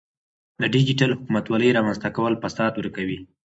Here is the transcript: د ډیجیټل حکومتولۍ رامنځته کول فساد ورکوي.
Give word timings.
د 0.61 0.63
ډیجیټل 0.73 1.09
حکومتولۍ 1.17 1.69
رامنځته 1.77 2.07
کول 2.17 2.33
فساد 2.43 2.71
ورکوي. 2.75 3.17